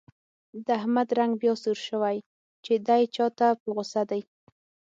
[0.65, 2.17] د احمد رنګ بیا سور شوی،
[2.65, 4.21] چې دی چا ته په غوسه دی.